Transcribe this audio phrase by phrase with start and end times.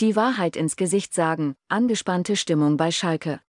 [0.00, 3.40] Die Wahrheit ins Gesicht sagen, angespannte Stimmung bei Schalke.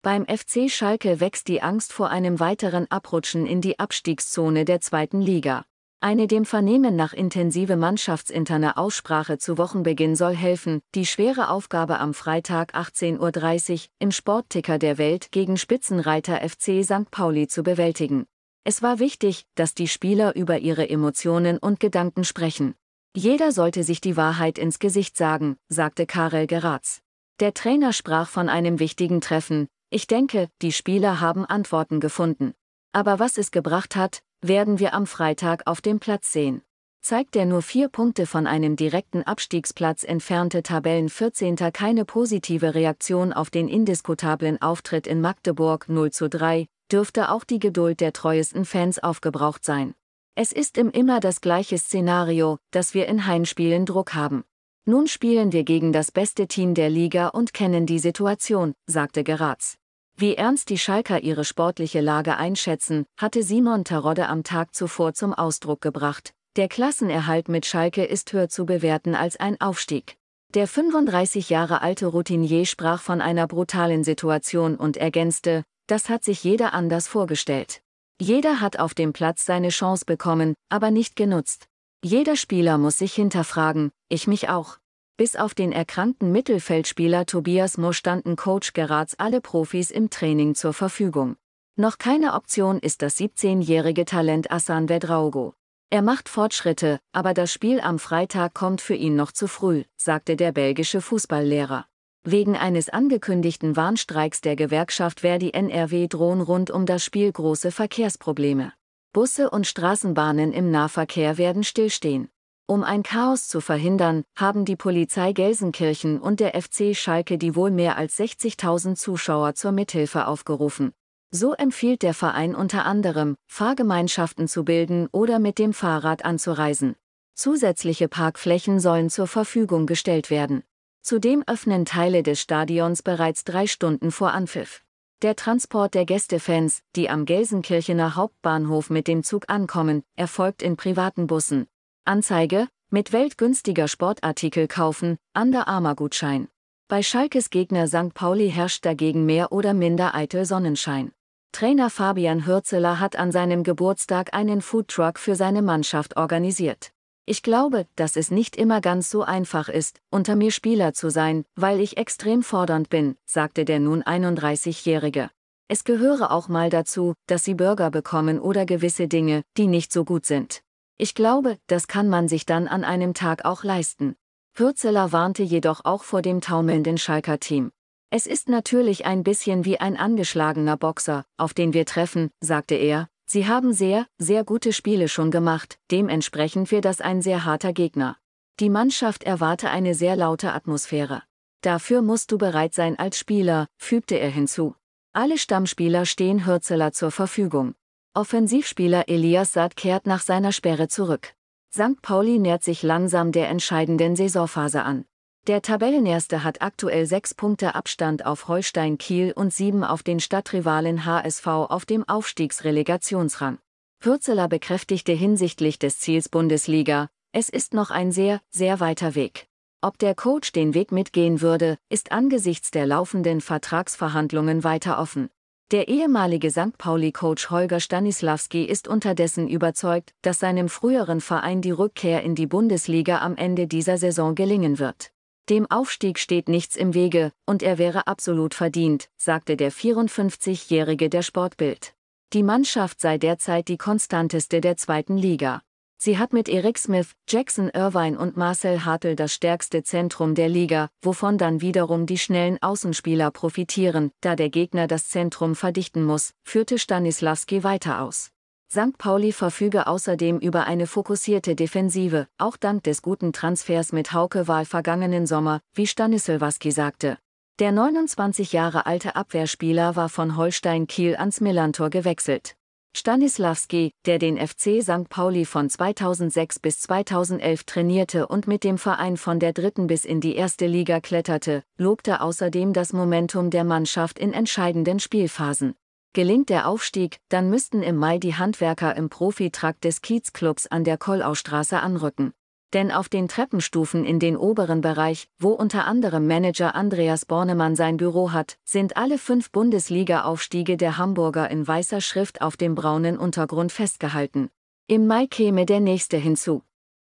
[0.00, 5.20] Beim FC Schalke wächst die Angst vor einem weiteren Abrutschen in die Abstiegszone der zweiten
[5.20, 5.64] Liga.
[5.98, 12.14] Eine dem Vernehmen nach intensive mannschaftsinterne Aussprache zu Wochenbeginn soll helfen, die schwere Aufgabe am
[12.14, 17.10] Freitag 18.30 Uhr im Sportticker der Welt gegen Spitzenreiter FC St.
[17.10, 18.26] Pauli zu bewältigen.
[18.62, 22.76] Es war wichtig, dass die Spieler über ihre Emotionen und Gedanken sprechen.
[23.14, 27.00] Jeder sollte sich die Wahrheit ins Gesicht sagen, sagte Karel Geratz.
[27.40, 29.68] Der Trainer sprach von einem wichtigen Treffen.
[29.90, 32.54] Ich denke, die Spieler haben Antworten gefunden.
[32.92, 36.62] Aber was es gebracht hat, werden wir am Freitag auf dem Platz sehen.
[37.00, 41.56] Zeigt der nur vier Punkte von einem direkten Abstiegsplatz entfernte Tabellen 14.
[41.72, 47.60] keine positive Reaktion auf den indiskutablen Auftritt in Magdeburg 0 zu 3, dürfte auch die
[47.60, 49.94] Geduld der treuesten Fans aufgebraucht sein.
[50.40, 54.44] Es ist im immer das gleiche Szenario, dass wir in Heimspielen Druck haben.
[54.84, 59.78] Nun spielen wir gegen das beste Team der Liga und kennen die Situation, sagte Geratz.
[60.16, 65.34] Wie ernst die Schalker ihre sportliche Lage einschätzen, hatte Simon Terodde am Tag zuvor zum
[65.34, 66.32] Ausdruck gebracht.
[66.54, 70.18] Der Klassenerhalt mit Schalke ist höher zu bewerten als ein Aufstieg.
[70.54, 76.44] Der 35 Jahre alte Routinier sprach von einer brutalen Situation und ergänzte, das hat sich
[76.44, 77.82] jeder anders vorgestellt.
[78.20, 81.66] Jeder hat auf dem Platz seine Chance bekommen, aber nicht genutzt.
[82.04, 84.78] Jeder Spieler muss sich hinterfragen, ich mich auch.
[85.16, 90.72] Bis auf den erkrankten Mittelfeldspieler Tobias Mohr standen Coach Geratz alle Profis im Training zur
[90.72, 91.36] Verfügung.
[91.76, 95.54] Noch keine Option ist das 17-jährige Talent Assan Vedraugo.
[95.90, 100.34] Er macht Fortschritte, aber das Spiel am Freitag kommt für ihn noch zu früh, sagte
[100.34, 101.86] der belgische Fußballlehrer.
[102.24, 108.72] Wegen eines angekündigten Warnstreiks der Gewerkschaft Verdi NRW drohen rund um das Spiel große Verkehrsprobleme.
[109.14, 112.28] Busse und Straßenbahnen im Nahverkehr werden stillstehen.
[112.66, 117.70] Um ein Chaos zu verhindern, haben die Polizei Gelsenkirchen und der FC Schalke die wohl
[117.70, 120.92] mehr als 60.000 Zuschauer zur Mithilfe aufgerufen.
[121.30, 126.94] So empfiehlt der Verein unter anderem, Fahrgemeinschaften zu bilden oder mit dem Fahrrad anzureisen.
[127.34, 130.62] Zusätzliche Parkflächen sollen zur Verfügung gestellt werden.
[131.02, 134.82] Zudem öffnen Teile des Stadions bereits drei Stunden vor Anpfiff.
[135.22, 141.26] Der Transport der Gästefans, die am Gelsenkirchener Hauptbahnhof mit dem Zug ankommen, erfolgt in privaten
[141.26, 141.66] Bussen,
[142.04, 146.48] Anzeige, mit weltgünstiger Sportartikel kaufen, Under Armour Gutschein.
[146.88, 148.14] Bei Schalkes Gegner St.
[148.14, 151.12] Pauli herrscht dagegen mehr oder minder eitel Sonnenschein.
[151.52, 156.92] Trainer Fabian Hürzeler hat an seinem Geburtstag einen Foodtruck für seine Mannschaft organisiert.
[157.30, 161.44] Ich glaube, dass es nicht immer ganz so einfach ist, unter mir Spieler zu sein,
[161.56, 165.28] weil ich extrem fordernd bin, sagte der nun 31-Jährige.
[165.68, 170.06] Es gehöre auch mal dazu, dass sie Burger bekommen oder gewisse Dinge, die nicht so
[170.06, 170.62] gut sind.
[170.96, 174.16] Ich glaube, das kann man sich dann an einem Tag auch leisten.
[174.54, 177.72] Pürzeler warnte jedoch auch vor dem taumelnden Schalker Team.
[178.08, 183.06] Es ist natürlich ein bisschen wie ein angeschlagener Boxer, auf den wir treffen, sagte er.
[183.30, 188.16] Sie haben sehr, sehr gute Spiele schon gemacht, dementsprechend wird das ein sehr harter Gegner.
[188.58, 191.22] Die Mannschaft erwarte eine sehr laute Atmosphäre.
[191.60, 194.76] Dafür musst du bereit sein als Spieler, fügte er hinzu.
[195.12, 197.74] Alle Stammspieler stehen Hürzeler zur Verfügung.
[198.14, 201.34] Offensivspieler Elias Saad kehrt nach seiner Sperre zurück.
[201.70, 202.00] St.
[202.00, 205.04] Pauli nähert sich langsam der entscheidenden Saisonphase an.
[205.48, 211.06] Der Tabellenerste hat aktuell sechs Punkte Abstand auf Holstein Kiel und sieben auf den Stadtrivalen
[211.06, 213.56] HSV auf dem Aufstiegsrelegationsrang.
[213.98, 219.46] Pürzeler bekräftigte hinsichtlich des Ziels Bundesliga, es ist noch ein sehr, sehr weiter Weg.
[219.80, 225.30] Ob der Coach den Weg mitgehen würde, ist angesichts der laufenden Vertragsverhandlungen weiter offen.
[225.70, 226.76] Der ehemalige St.
[226.76, 233.20] Pauli-Coach Holger Stanislawski ist unterdessen überzeugt, dass seinem früheren Verein die Rückkehr in die Bundesliga
[233.20, 235.10] am Ende dieser Saison gelingen wird.
[235.48, 241.22] Dem Aufstieg steht nichts im Wege, und er wäre absolut verdient, sagte der 54-Jährige der
[241.22, 241.94] Sportbild.
[242.34, 245.62] Die Mannschaft sei derzeit die konstanteste der zweiten Liga.
[245.96, 250.90] Sie hat mit Eric Smith, Jackson Irvine und Marcel Hartl das stärkste Zentrum der Liga,
[251.00, 256.78] wovon dann wiederum die schnellen Außenspieler profitieren, da der Gegner das Zentrum verdichten muss, führte
[256.78, 258.32] Stanislavski weiter aus.
[258.70, 258.98] St.
[258.98, 264.66] Pauli verfüge außerdem über eine fokussierte Defensive, auch dank des guten Transfers mit Hauke Wahl
[264.66, 267.16] vergangenen Sommer, wie Stanislavski sagte.
[267.60, 272.56] Der 29 Jahre alte Abwehrspieler war von Holstein Kiel ans Millantor gewechselt.
[272.94, 275.08] Stanislavski, der den FC St.
[275.08, 280.20] Pauli von 2006 bis 2011 trainierte und mit dem Verein von der dritten bis in
[280.20, 285.74] die erste Liga kletterte, lobte außerdem das Momentum der Mannschaft in entscheidenden Spielphasen.
[286.14, 290.96] Gelingt der Aufstieg, dann müssten im Mai die Handwerker im Profitrakt des Kiezclubs an der
[290.96, 292.32] Kollaustraße anrücken.
[292.72, 297.96] Denn auf den Treppenstufen in den oberen Bereich, wo unter anderem Manager Andreas Bornemann sein
[297.96, 303.72] Büro hat, sind alle fünf Bundesliga-Aufstiege der Hamburger in weißer Schrift auf dem braunen Untergrund
[303.72, 304.50] festgehalten.
[304.86, 306.62] Im Mai käme der nächste hinzu.